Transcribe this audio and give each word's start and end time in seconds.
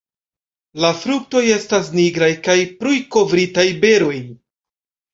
La 0.85 0.89
fruktoj 1.01 1.43
estas 1.57 1.93
nigraj 1.99 2.31
kaj 2.49 2.57
prujkovritaj 2.83 3.71
beroj. 3.89 4.21